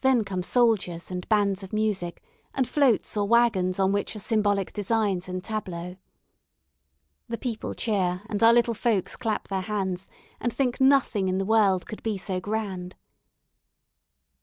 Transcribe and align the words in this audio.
Then 0.00 0.24
come 0.24 0.42
soldiers 0.42 1.10
and 1.10 1.28
bands 1.28 1.62
of 1.62 1.70
music, 1.74 2.22
and 2.54 2.66
floats 2.66 3.14
or 3.14 3.28
wagons 3.28 3.78
on 3.78 3.92
which 3.92 4.16
are 4.16 4.18
symbolic 4.18 4.72
designs 4.72 5.28
and 5.28 5.44
tableaux. 5.44 5.98
The 7.28 7.36
people 7.36 7.74
cheer, 7.74 8.22
and 8.30 8.42
our 8.42 8.54
little 8.54 8.72
folks 8.72 9.16
clap 9.16 9.48
their 9.48 9.60
hands, 9.60 10.08
and 10.40 10.50
think 10.50 10.80
nothing 10.80 11.28
in 11.28 11.36
the 11.36 11.44
world 11.44 11.86
could 11.86 12.02
be 12.02 12.16
so 12.16 12.40
grand. 12.40 12.96